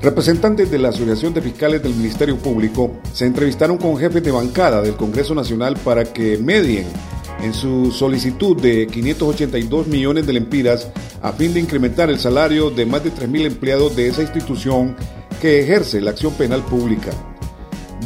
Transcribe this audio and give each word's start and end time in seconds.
Representantes 0.00 0.70
de 0.70 0.78
la 0.78 0.90
Asociación 0.90 1.34
de 1.34 1.42
Fiscales 1.42 1.82
del 1.82 1.94
Ministerio 1.94 2.36
Público 2.36 2.92
se 3.12 3.26
entrevistaron 3.26 3.78
con 3.78 3.96
jefes 3.96 4.22
de 4.22 4.30
bancada 4.30 4.80
del 4.80 4.94
Congreso 4.94 5.34
Nacional 5.34 5.76
para 5.82 6.04
que 6.04 6.38
medien 6.38 6.86
en 7.42 7.52
su 7.52 7.90
solicitud 7.90 8.56
de 8.60 8.86
582 8.86 9.88
millones 9.88 10.24
de 10.24 10.34
lempiras 10.34 10.88
a 11.20 11.32
fin 11.32 11.52
de 11.52 11.60
incrementar 11.60 12.10
el 12.10 12.20
salario 12.20 12.70
de 12.70 12.86
más 12.86 13.02
de 13.02 13.12
3.000 13.12 13.46
empleados 13.46 13.96
de 13.96 14.06
esa 14.06 14.22
institución 14.22 14.96
que 15.40 15.60
ejerce 15.60 16.00
la 16.00 16.10
acción 16.10 16.32
penal 16.34 16.62
pública. 16.64 17.10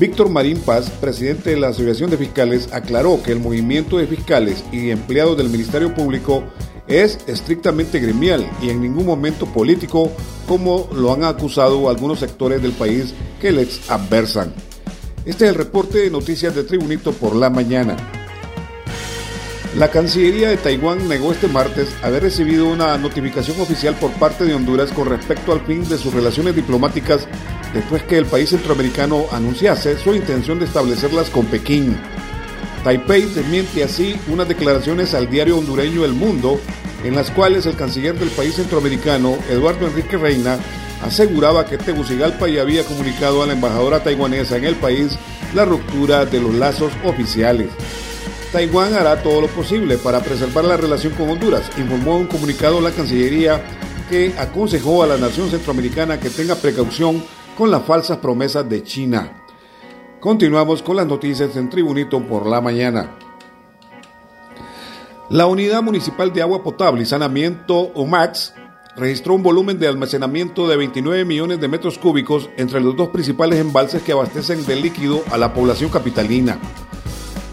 Víctor 0.00 0.30
Marín 0.30 0.58
Paz, 0.60 0.88
presidente 0.88 1.50
de 1.50 1.58
la 1.58 1.68
Asociación 1.68 2.08
de 2.10 2.16
Fiscales, 2.16 2.70
aclaró 2.72 3.22
que 3.22 3.32
el 3.32 3.40
movimiento 3.40 3.98
de 3.98 4.06
fiscales 4.06 4.64
y 4.72 4.90
empleados 4.90 5.36
del 5.36 5.50
Ministerio 5.50 5.94
Público 5.94 6.42
es 6.86 7.18
estrictamente 7.26 8.00
gremial 8.00 8.48
y 8.60 8.70
en 8.70 8.80
ningún 8.80 9.06
momento 9.06 9.46
político, 9.46 10.10
como 10.48 10.88
lo 10.94 11.12
han 11.12 11.24
acusado 11.24 11.88
algunos 11.88 12.18
sectores 12.18 12.62
del 12.62 12.72
país 12.72 13.14
que 13.40 13.52
les 13.52 13.90
adversan. 13.90 14.52
Este 15.24 15.44
es 15.44 15.50
el 15.50 15.56
reporte 15.56 15.98
de 15.98 16.10
noticias 16.10 16.54
de 16.54 16.64
Tribunito 16.64 17.12
por 17.12 17.36
la 17.36 17.48
mañana. 17.48 17.96
La 19.78 19.90
Cancillería 19.90 20.50
de 20.50 20.58
Taiwán 20.58 21.08
negó 21.08 21.32
este 21.32 21.48
martes 21.48 21.88
haber 22.02 22.24
recibido 22.24 22.68
una 22.68 22.98
notificación 22.98 23.58
oficial 23.58 23.94
por 23.94 24.10
parte 24.12 24.44
de 24.44 24.54
Honduras 24.54 24.92
con 24.92 25.08
respecto 25.08 25.52
al 25.52 25.62
fin 25.62 25.88
de 25.88 25.96
sus 25.96 26.12
relaciones 26.12 26.54
diplomáticas 26.54 27.26
después 27.72 28.02
que 28.02 28.18
el 28.18 28.26
país 28.26 28.50
centroamericano 28.50 29.24
anunciase 29.32 29.96
su 29.96 30.14
intención 30.14 30.58
de 30.58 30.66
establecerlas 30.66 31.30
con 31.30 31.46
Pekín. 31.46 31.96
Taipei 32.84 33.22
desmiente 33.26 33.84
así 33.84 34.16
unas 34.26 34.48
declaraciones 34.48 35.14
al 35.14 35.30
diario 35.30 35.56
hondureño 35.56 36.04
El 36.04 36.14
Mundo, 36.14 36.60
en 37.04 37.14
las 37.14 37.30
cuales 37.30 37.64
el 37.66 37.76
canciller 37.76 38.18
del 38.18 38.30
país 38.30 38.54
centroamericano, 38.54 39.38
Eduardo 39.48 39.86
Enrique 39.86 40.16
Reina, 40.16 40.58
aseguraba 41.00 41.64
que 41.66 41.78
Tegucigalpa 41.78 42.48
ya 42.48 42.62
había 42.62 42.84
comunicado 42.84 43.42
a 43.42 43.46
la 43.46 43.52
embajadora 43.52 44.02
taiwanesa 44.02 44.56
en 44.56 44.64
el 44.64 44.74
país 44.76 45.16
la 45.54 45.64
ruptura 45.64 46.24
de 46.24 46.40
los 46.40 46.54
lazos 46.54 46.92
oficiales. 47.04 47.68
Taiwán 48.50 48.94
hará 48.94 49.22
todo 49.22 49.40
lo 49.40 49.48
posible 49.48 49.96
para 49.96 50.20
preservar 50.20 50.64
la 50.64 50.76
relación 50.76 51.12
con 51.14 51.30
Honduras, 51.30 51.70
informó 51.78 52.16
un 52.16 52.26
comunicado 52.26 52.80
la 52.80 52.90
Cancillería 52.90 53.62
que 54.10 54.34
aconsejó 54.38 55.02
a 55.02 55.06
la 55.06 55.16
nación 55.16 55.50
centroamericana 55.50 56.18
que 56.18 56.30
tenga 56.30 56.56
precaución 56.56 57.22
con 57.56 57.70
las 57.70 57.84
falsas 57.84 58.18
promesas 58.18 58.68
de 58.68 58.82
China. 58.82 59.41
Continuamos 60.22 60.82
con 60.82 60.94
las 60.94 61.06
noticias 61.08 61.56
en 61.56 61.68
Tribunito 61.68 62.20
por 62.20 62.46
la 62.46 62.60
mañana. 62.60 63.10
La 65.30 65.46
Unidad 65.46 65.82
Municipal 65.82 66.32
de 66.32 66.40
Agua 66.40 66.62
Potable 66.62 67.02
y 67.02 67.06
Sanamiento, 67.06 67.90
UMAX, 67.96 68.54
registró 68.94 69.34
un 69.34 69.42
volumen 69.42 69.80
de 69.80 69.88
almacenamiento 69.88 70.68
de 70.68 70.76
29 70.76 71.24
millones 71.24 71.60
de 71.60 71.66
metros 71.66 71.98
cúbicos 71.98 72.48
entre 72.56 72.80
los 72.80 72.96
dos 72.96 73.08
principales 73.08 73.58
embalses 73.58 74.02
que 74.02 74.12
abastecen 74.12 74.64
de 74.64 74.76
líquido 74.76 75.24
a 75.32 75.38
la 75.38 75.52
población 75.52 75.90
capitalina. 75.90 76.56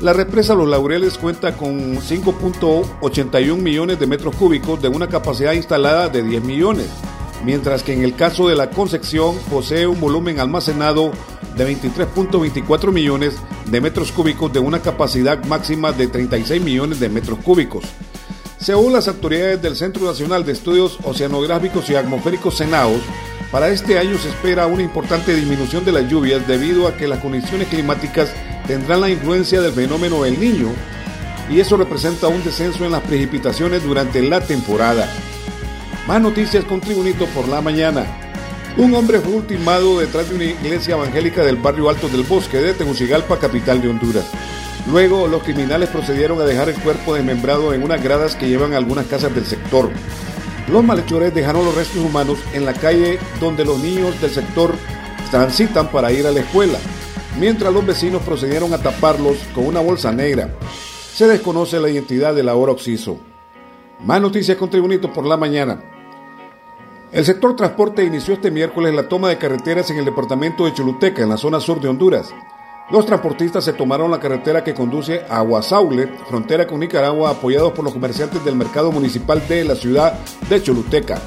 La 0.01 0.13
represa 0.13 0.53
Los 0.53 0.69
Laureles 0.69 1.17
cuenta 1.17 1.57
con 1.57 1.95
5.81 1.95 3.57
millones 3.57 3.99
de 3.99 4.05
metros 4.05 4.35
cúbicos 4.35 4.79
de 4.79 4.89
una 4.89 5.07
capacidad 5.07 5.53
instalada 5.53 6.07
de 6.07 6.21
10 6.21 6.43
millones, 6.43 6.91
mientras 7.43 7.83
que 7.83 7.93
en 7.93 8.03
el 8.03 8.15
caso 8.15 8.47
de 8.47 8.55
la 8.55 8.69
Concepción 8.69 9.37
posee 9.49 9.87
un 9.87 9.99
volumen 9.99 10.39
almacenado 10.39 11.11
de 11.55 11.67
23.24 11.67 12.91
millones 12.91 13.35
de 13.65 13.81
metros 13.81 14.11
cúbicos 14.11 14.51
de 14.53 14.59
una 14.59 14.81
capacidad 14.81 15.43
máxima 15.45 15.91
de 15.91 16.07
36 16.07 16.61
millones 16.61 16.99
de 16.99 17.09
metros 17.09 17.39
cúbicos. 17.39 17.83
Según 18.59 18.93
las 18.93 19.07
autoridades 19.07 19.61
del 19.61 19.75
Centro 19.75 20.05
Nacional 20.05 20.45
de 20.45 20.51
Estudios 20.51 20.99
Oceanográficos 21.03 21.89
y 21.89 21.95
Atmosféricos 21.95 22.57
CENAOS, 22.57 23.01
para 23.51 23.69
este 23.69 23.97
año 23.97 24.17
se 24.17 24.29
espera 24.29 24.67
una 24.67 24.83
importante 24.83 25.33
disminución 25.33 25.83
de 25.83 25.91
las 25.91 26.09
lluvias 26.09 26.47
debido 26.47 26.87
a 26.87 26.95
que 26.95 27.07
las 27.07 27.19
condiciones 27.19 27.67
climáticas 27.67 28.29
tendrán 28.67 29.01
la 29.01 29.09
influencia 29.09 29.61
del 29.61 29.71
fenómeno 29.71 30.23
El 30.25 30.39
Niño 30.39 30.67
y 31.49 31.59
eso 31.59 31.77
representa 31.77 32.27
un 32.27 32.43
descenso 32.43 32.85
en 32.85 32.91
las 32.91 33.01
precipitaciones 33.01 33.83
durante 33.83 34.21
la 34.21 34.41
temporada. 34.41 35.11
Más 36.09 36.19
noticias 36.19 36.65
con 36.65 36.81
Tribunito 36.81 37.27
por 37.27 37.47
la 37.47 37.61
mañana. 37.61 38.03
Un 38.77 38.95
hombre 38.95 39.19
fue 39.19 39.35
ultimado 39.35 39.99
detrás 39.99 40.27
de 40.27 40.37
una 40.37 40.45
iglesia 40.45 40.95
evangélica 40.95 41.43
del 41.43 41.57
barrio 41.57 41.87
Alto 41.87 42.09
del 42.09 42.23
Bosque 42.23 42.57
de 42.57 42.73
Tegucigalpa, 42.73 43.37
capital 43.37 43.79
de 43.79 43.89
Honduras. 43.89 44.25
Luego, 44.91 45.27
los 45.27 45.43
criminales 45.43 45.89
procedieron 45.89 46.41
a 46.41 46.45
dejar 46.45 46.67
el 46.67 46.79
cuerpo 46.81 47.13
desmembrado 47.13 47.75
en 47.75 47.83
unas 47.83 48.01
gradas 48.01 48.35
que 48.35 48.47
llevan 48.47 48.73
a 48.73 48.77
algunas 48.77 49.05
casas 49.05 49.35
del 49.35 49.45
sector. 49.45 49.91
Los 50.67 50.83
malhechores 50.83 51.31
dejaron 51.31 51.63
los 51.63 51.75
restos 51.75 52.03
humanos 52.03 52.39
en 52.53 52.65
la 52.65 52.73
calle 52.73 53.19
donde 53.39 53.63
los 53.63 53.77
niños 53.77 54.19
del 54.19 54.31
sector 54.31 54.73
transitan 55.29 55.91
para 55.91 56.11
ir 56.11 56.25
a 56.25 56.31
la 56.31 56.39
escuela, 56.39 56.79
mientras 57.39 57.71
los 57.71 57.85
vecinos 57.85 58.23
procedieron 58.23 58.73
a 58.73 58.79
taparlos 58.79 59.37
con 59.53 59.67
una 59.67 59.79
bolsa 59.79 60.11
negra. 60.11 60.55
Se 61.13 61.27
desconoce 61.27 61.79
la 61.79 61.87
identidad 61.87 62.33
del 62.33 62.49
ahora 62.49 62.71
occiso. 62.71 63.19
Más 63.99 64.19
noticias 64.19 64.57
con 64.57 64.71
Tribunito 64.71 65.13
por 65.13 65.27
la 65.27 65.37
mañana. 65.37 65.97
El 67.11 67.25
sector 67.25 67.55
transporte 67.55 68.03
inició 68.03 68.35
este 68.35 68.51
miércoles 68.51 68.93
la 68.93 69.07
toma 69.07 69.29
de 69.29 69.39
carreteras 69.39 69.89
en 69.89 69.97
el 69.97 70.05
departamento 70.05 70.65
de 70.65 70.75
Choluteca, 70.75 71.23
en 71.23 71.29
la 71.29 71.37
zona 71.37 71.59
sur 71.59 71.81
de 71.81 71.87
Honduras. 71.87 72.29
Los 72.91 73.07
transportistas 73.07 73.63
se 73.63 73.73
tomaron 73.73 74.11
la 74.11 74.19
carretera 74.19 74.63
que 74.63 74.75
conduce 74.75 75.25
a 75.27 75.41
Guasaule, 75.41 76.07
frontera 76.27 76.67
con 76.67 76.79
Nicaragua, 76.79 77.31
apoyados 77.31 77.71
por 77.73 77.83
los 77.83 77.93
comerciantes 77.93 78.45
del 78.45 78.55
mercado 78.55 78.91
municipal 78.91 79.41
de 79.47 79.63
la 79.63 79.73
ciudad 79.73 80.19
de 80.49 80.61
Choluteca. 80.61 81.19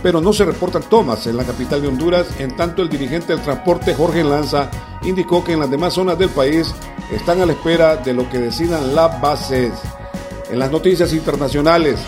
Pero 0.00 0.20
no 0.20 0.32
se 0.32 0.44
reportan 0.44 0.84
tomas 0.84 1.26
en 1.26 1.36
la 1.36 1.44
capital 1.44 1.82
de 1.82 1.88
Honduras, 1.88 2.28
en 2.38 2.54
tanto 2.54 2.82
el 2.82 2.88
dirigente 2.88 3.32
del 3.32 3.42
transporte 3.42 3.94
Jorge 3.94 4.22
Lanza 4.22 4.70
indicó 5.02 5.42
que 5.42 5.54
en 5.54 5.60
las 5.60 5.70
demás 5.70 5.94
zonas 5.94 6.16
del 6.20 6.28
país 6.28 6.72
están 7.10 7.40
a 7.40 7.46
la 7.46 7.52
espera 7.52 7.96
de 7.96 8.14
lo 8.14 8.30
que 8.30 8.38
decidan 8.38 8.94
las 8.94 9.20
bases. 9.20 9.72
En 10.52 10.60
las 10.60 10.70
noticias 10.70 11.12
internacionales, 11.12 11.98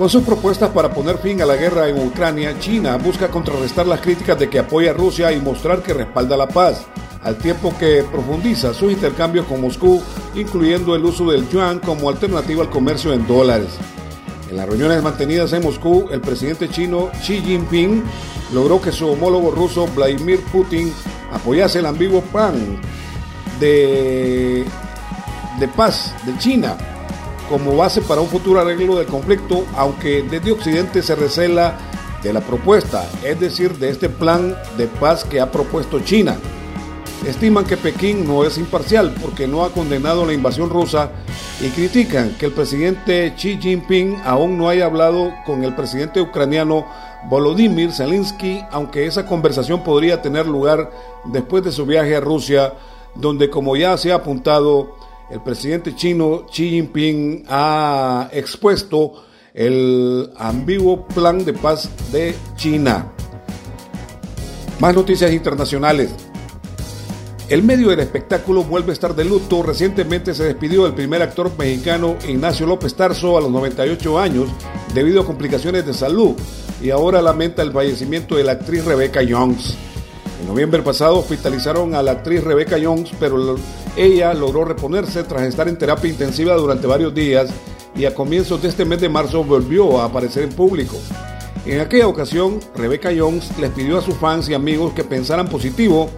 con 0.00 0.08
sus 0.08 0.22
propuestas 0.22 0.70
para 0.70 0.94
poner 0.94 1.18
fin 1.18 1.42
a 1.42 1.44
la 1.44 1.56
guerra 1.56 1.86
en 1.86 1.98
Ucrania, 1.98 2.58
China 2.58 2.96
busca 2.96 3.28
contrarrestar 3.28 3.86
las 3.86 4.00
críticas 4.00 4.38
de 4.38 4.48
que 4.48 4.58
apoya 4.58 4.92
a 4.92 4.94
Rusia 4.94 5.30
y 5.30 5.42
mostrar 5.42 5.82
que 5.82 5.92
respalda 5.92 6.38
la 6.38 6.48
paz, 6.48 6.86
al 7.22 7.36
tiempo 7.36 7.74
que 7.78 8.02
profundiza 8.10 8.72
sus 8.72 8.92
intercambios 8.92 9.44
con 9.44 9.60
Moscú, 9.60 10.00
incluyendo 10.34 10.96
el 10.96 11.04
uso 11.04 11.30
del 11.30 11.46
yuan 11.50 11.80
como 11.80 12.08
alternativa 12.08 12.62
al 12.62 12.70
comercio 12.70 13.12
en 13.12 13.26
dólares. 13.26 13.68
En 14.48 14.56
las 14.56 14.66
reuniones 14.66 15.02
mantenidas 15.02 15.52
en 15.52 15.64
Moscú, 15.64 16.08
el 16.10 16.22
presidente 16.22 16.70
chino 16.70 17.10
Xi 17.20 17.42
Jinping 17.42 18.02
logró 18.54 18.80
que 18.80 18.92
su 18.92 19.06
homólogo 19.06 19.50
ruso 19.50 19.86
Vladimir 19.94 20.40
Putin 20.50 20.90
apoyase 21.30 21.80
el 21.80 21.84
ambiguo 21.84 22.22
plan 22.22 22.54
de, 23.60 24.64
de 25.58 25.68
paz 25.68 26.14
de 26.24 26.38
China 26.38 26.78
como 27.50 27.76
base 27.76 28.00
para 28.00 28.20
un 28.20 28.28
futuro 28.28 28.60
arreglo 28.60 28.96
del 28.96 29.06
conflicto, 29.06 29.66
aunque 29.76 30.22
desde 30.22 30.52
Occidente 30.52 31.02
se 31.02 31.16
recela 31.16 31.76
de 32.22 32.32
la 32.32 32.40
propuesta, 32.40 33.04
es 33.24 33.40
decir, 33.40 33.76
de 33.78 33.90
este 33.90 34.08
plan 34.08 34.56
de 34.78 34.86
paz 34.86 35.24
que 35.24 35.40
ha 35.40 35.50
propuesto 35.50 35.98
China. 36.00 36.36
Estiman 37.26 37.64
que 37.64 37.76
Pekín 37.76 38.26
no 38.26 38.44
es 38.44 38.56
imparcial 38.56 39.14
porque 39.20 39.46
no 39.48 39.64
ha 39.64 39.72
condenado 39.72 40.24
la 40.24 40.32
invasión 40.32 40.70
rusa 40.70 41.10
y 41.60 41.68
critican 41.68 42.36
que 42.38 42.46
el 42.46 42.52
presidente 42.52 43.34
Xi 43.36 43.58
Jinping 43.60 44.22
aún 44.24 44.56
no 44.56 44.68
haya 44.68 44.86
hablado 44.86 45.32
con 45.44 45.64
el 45.64 45.74
presidente 45.74 46.20
ucraniano 46.20 46.86
Volodymyr 47.28 47.92
Zelensky, 47.92 48.64
aunque 48.70 49.06
esa 49.06 49.26
conversación 49.26 49.82
podría 49.82 50.22
tener 50.22 50.46
lugar 50.46 50.90
después 51.26 51.64
de 51.64 51.72
su 51.72 51.84
viaje 51.84 52.16
a 52.16 52.20
Rusia, 52.20 52.74
donde 53.16 53.50
como 53.50 53.76
ya 53.76 53.98
se 53.98 54.12
ha 54.12 54.16
apuntado, 54.16 54.96
el 55.30 55.40
presidente 55.42 55.94
chino 55.94 56.46
Xi 56.50 56.70
Jinping 56.70 57.44
ha 57.48 58.28
expuesto 58.32 59.24
el 59.54 60.30
ambiguo 60.36 61.06
plan 61.06 61.44
de 61.44 61.52
paz 61.52 61.88
de 62.12 62.34
China. 62.56 63.12
Más 64.80 64.94
noticias 64.94 65.32
internacionales. 65.32 66.10
El 67.48 67.64
medio 67.64 67.88
del 67.88 68.00
espectáculo 68.00 68.62
vuelve 68.62 68.90
a 68.90 68.92
estar 68.92 69.14
de 69.14 69.24
luto. 69.24 69.62
Recientemente 69.62 70.34
se 70.34 70.44
despidió 70.44 70.86
el 70.86 70.94
primer 70.94 71.20
actor 71.20 71.50
mexicano 71.58 72.16
Ignacio 72.28 72.64
López 72.64 72.94
Tarso 72.94 73.36
a 73.36 73.40
los 73.40 73.50
98 73.50 74.18
años 74.20 74.48
debido 74.94 75.22
a 75.22 75.26
complicaciones 75.26 75.84
de 75.84 75.92
salud 75.92 76.36
y 76.80 76.90
ahora 76.90 77.20
lamenta 77.20 77.62
el 77.62 77.72
fallecimiento 77.72 78.36
de 78.36 78.44
la 78.44 78.52
actriz 78.52 78.84
Rebecca 78.84 79.20
Jones. 79.28 79.76
En 80.40 80.46
noviembre 80.46 80.82
pasado 80.82 81.18
hospitalizaron 81.18 81.94
a 81.94 82.02
la 82.02 82.12
actriz 82.12 82.42
Rebecca 82.42 82.76
Jones, 82.82 83.10
pero 83.20 83.56
ella 83.96 84.32
logró 84.34 84.64
reponerse 84.64 85.22
tras 85.22 85.42
estar 85.42 85.68
en 85.68 85.76
terapia 85.76 86.10
intensiva 86.10 86.54
durante 86.54 86.86
varios 86.86 87.14
días 87.14 87.50
y 87.94 88.06
a 88.06 88.14
comienzos 88.14 88.62
de 88.62 88.68
este 88.68 88.84
mes 88.84 89.00
de 89.00 89.08
marzo 89.08 89.44
volvió 89.44 90.00
a 90.00 90.06
aparecer 90.06 90.44
en 90.44 90.50
público. 90.50 90.96
En 91.66 91.80
aquella 91.80 92.08
ocasión, 92.08 92.58
Rebecca 92.74 93.10
Jones 93.16 93.50
les 93.58 93.70
pidió 93.70 93.98
a 93.98 94.02
sus 94.02 94.14
fans 94.14 94.48
y 94.48 94.54
amigos 94.54 94.94
que 94.94 95.04
pensaran 95.04 95.48
positivo 95.48 96.08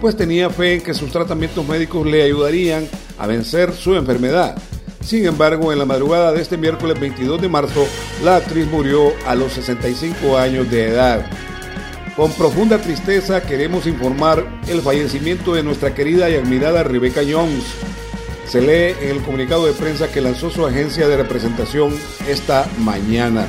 pues 0.00 0.16
tenía 0.16 0.48
fe 0.50 0.74
en 0.74 0.80
que 0.80 0.94
sus 0.94 1.10
tratamientos 1.10 1.66
médicos 1.66 2.06
le 2.06 2.22
ayudarían 2.22 2.88
a 3.18 3.26
vencer 3.26 3.72
su 3.72 3.94
enfermedad. 3.94 4.56
Sin 5.02 5.26
embargo, 5.26 5.72
en 5.72 5.78
la 5.78 5.84
madrugada 5.84 6.32
de 6.32 6.40
este 6.40 6.56
miércoles 6.56 6.98
22 6.98 7.40
de 7.40 7.48
marzo, 7.48 7.86
la 8.24 8.36
actriz 8.36 8.66
murió 8.66 9.12
a 9.26 9.34
los 9.34 9.52
65 9.52 10.36
años 10.38 10.70
de 10.70 10.88
edad. 10.88 11.26
Con 12.20 12.32
profunda 12.34 12.76
tristeza 12.76 13.40
queremos 13.40 13.86
informar 13.86 14.44
el 14.68 14.82
fallecimiento 14.82 15.54
de 15.54 15.62
nuestra 15.62 15.94
querida 15.94 16.28
y 16.28 16.34
admirada 16.34 16.82
Rebecca 16.82 17.22
Jones. 17.26 17.64
Se 18.46 18.60
lee 18.60 18.94
en 19.00 19.16
el 19.16 19.22
comunicado 19.22 19.64
de 19.64 19.72
prensa 19.72 20.12
que 20.12 20.20
lanzó 20.20 20.50
su 20.50 20.66
agencia 20.66 21.08
de 21.08 21.16
representación 21.16 21.98
esta 22.28 22.68
mañana. 22.80 23.46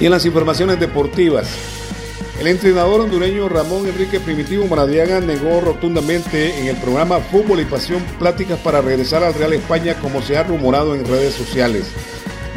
Y 0.00 0.06
en 0.06 0.12
las 0.12 0.24
informaciones 0.24 0.80
deportivas, 0.80 1.50
el 2.40 2.46
entrenador 2.46 3.02
hondureño 3.02 3.46
Ramón 3.50 3.86
Enrique 3.86 4.18
Primitivo 4.18 4.66
Maradiaga 4.66 5.20
negó 5.20 5.60
rotundamente 5.60 6.60
en 6.60 6.68
el 6.68 6.76
programa 6.76 7.20
Fútbol 7.20 7.60
y 7.60 7.66
Pasión 7.66 8.02
pláticas 8.18 8.58
para 8.60 8.80
regresar 8.80 9.22
al 9.22 9.34
Real 9.34 9.52
España 9.52 9.96
como 10.00 10.22
se 10.22 10.38
ha 10.38 10.44
rumorado 10.44 10.94
en 10.94 11.04
redes 11.04 11.34
sociales. 11.34 11.84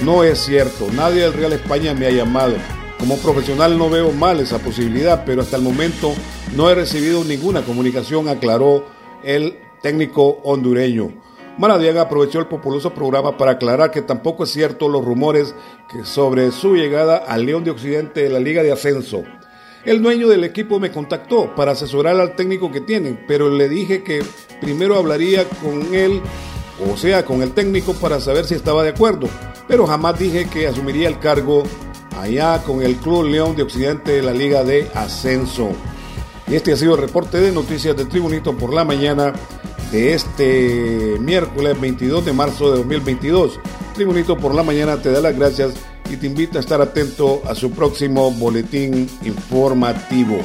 No 0.02 0.24
es 0.24 0.40
cierto, 0.40 0.88
nadie 0.94 1.24
del 1.24 1.34
Real 1.34 1.52
España 1.52 1.94
me 1.94 2.06
ha 2.06 2.12
llamado. 2.12 2.56
Como 3.00 3.18
profesional 3.18 3.78
no 3.78 3.90
veo 3.90 4.12
mal 4.12 4.40
esa 4.40 4.60
posibilidad, 4.60 5.24
pero 5.24 5.42
hasta 5.42 5.56
el 5.56 5.62
momento 5.62 6.14
no 6.56 6.70
he 6.70 6.76
recibido 6.76 7.24
ninguna 7.24 7.62
comunicación, 7.62 8.28
aclaró 8.28 8.86
el 9.24 9.60
técnico 9.82 10.40
hondureño. 10.44 11.12
Maradiaga 11.58 12.02
aprovechó 12.02 12.40
el 12.40 12.48
populoso 12.48 12.94
programa 12.94 13.38
para 13.38 13.52
aclarar 13.52 13.92
que 13.92 14.02
tampoco 14.02 14.44
es 14.44 14.52
cierto 14.52 14.90
los 14.90 15.04
rumores 15.04 15.56
que 15.92 16.06
sobre 16.06 16.52
su 16.52 16.76
llegada 16.76 17.18
al 17.18 17.46
León 17.46 17.64
de 17.64 17.72
Occidente 17.72 18.24
de 18.24 18.30
la 18.30 18.40
Liga 18.40 18.62
de 18.62 18.72
Ascenso. 18.72 19.24
El 19.86 20.02
dueño 20.02 20.28
del 20.28 20.44
equipo 20.44 20.80
me 20.80 20.92
contactó 20.92 21.56
para 21.56 21.72
asesorar 21.72 22.20
al 22.20 22.36
técnico 22.36 22.72
que 22.72 22.82
tienen, 22.82 23.24
pero 23.28 23.50
le 23.50 23.70
dije 23.70 24.04
que 24.04 24.24
primero 24.60 24.96
hablaría 24.98 25.46
con 25.64 25.96
él, 25.96 26.22
o 26.92 26.98
sea, 26.98 27.24
con 27.26 27.42
el 27.42 27.54
técnico 27.54 27.94
para 27.94 28.20
saber 28.20 28.46
si 28.46 28.54
estaba 28.54 28.84
de 28.84 28.90
acuerdo, 28.90 29.28
pero 29.68 29.88
jamás 29.88 30.20
dije 30.20 30.48
que 30.52 30.68
asumiría 30.68 31.08
el 31.08 31.20
cargo 31.20 31.64
allá 32.16 32.64
con 32.64 32.82
el 32.82 32.96
Club 32.98 33.26
León 33.26 33.56
de 33.56 33.64
Occidente 33.64 34.14
de 34.14 34.22
la 34.22 34.34
Liga 34.34 34.64
de 34.64 34.90
Ascenso. 34.94 35.70
Y 36.48 36.56
este 36.56 36.74
ha 36.74 36.78
sido 36.78 36.96
el 36.96 37.02
reporte 37.02 37.40
de 37.40 37.52
noticias 37.52 37.96
de 37.96 38.06
Tribunito 38.06 38.56
por 38.56 38.74
la 38.74 38.86
mañana 38.86 39.34
de 39.92 40.14
este 40.14 41.18
miércoles 41.20 41.80
22 41.80 42.26
de 42.26 42.34
marzo 42.34 42.72
de 42.72 42.78
2022. 42.78 43.60
Tribunito 43.94 44.38
por 44.38 44.54
la 44.54 44.64
mañana 44.64 45.02
te 45.02 45.12
da 45.12 45.22
las 45.22 45.38
gracias 45.38 45.74
y 46.10 46.18
te 46.18 46.28
invita 46.28 46.60
a 46.60 46.62
estar 46.62 46.82
atento 46.82 47.42
a 47.46 47.56
su 47.56 47.72
próximo 47.72 48.32
boletín 48.32 49.10
informativo. 49.24 50.40